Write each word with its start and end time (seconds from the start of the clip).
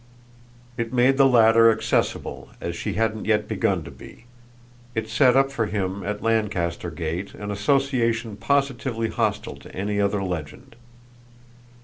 It 0.77 0.91
made 0.91 1.17
the 1.17 1.27
latter 1.27 1.69
accessible 1.71 2.49
as 2.59 2.75
she 2.75 2.93
hadn't 2.93 3.25
yet 3.25 3.47
begun 3.47 3.83
to 3.83 3.91
be; 3.91 4.25
it 4.95 5.07
set 5.07 5.35
up 5.37 5.51
for 5.51 5.67
him 5.67 6.01
at 6.03 6.23
Lancaster 6.23 6.89
Gate 6.89 7.35
an 7.35 7.51
association 7.51 8.35
positively 8.35 9.09
hostile 9.09 9.57
to 9.57 9.75
any 9.75 10.01
other 10.01 10.23
legend. 10.23 10.75